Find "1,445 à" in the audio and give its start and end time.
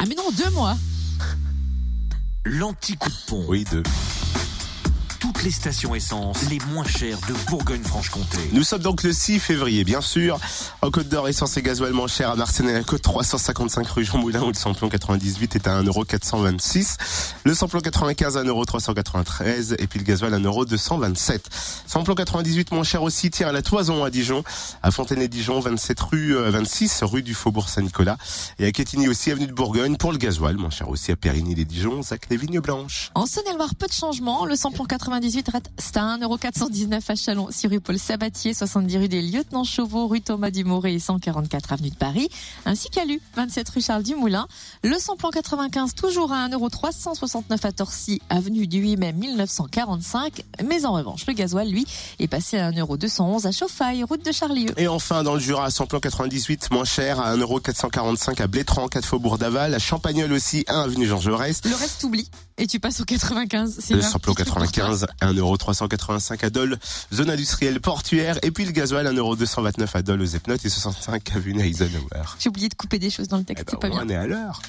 57.36-58.46